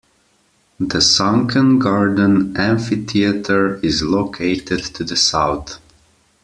[0.79, 5.77] The Sunken Garden amphitheater is located to the south.